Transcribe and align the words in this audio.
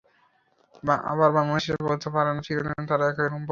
আবার 1.11 1.29
বাংলাদেশও 1.37 1.87
বলতে 1.89 2.07
পারে 2.15 2.29
না, 2.35 2.41
চিরদিন 2.47 2.83
তারা 2.89 3.03
একই 3.05 3.21
রকম 3.21 3.31
প্রবাহ 3.31 3.39
পাবে। 3.39 3.49